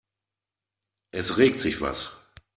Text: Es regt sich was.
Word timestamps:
Es 1.11 1.37
regt 1.37 1.59
sich 1.59 1.79
was. 1.79 2.09